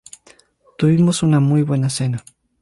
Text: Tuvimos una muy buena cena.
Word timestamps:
Tuvimos 0.79 1.21
una 1.21 1.39
muy 1.39 1.61
buena 1.61 1.91
cena. 1.91 2.25